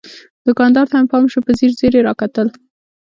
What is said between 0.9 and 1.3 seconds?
مې پام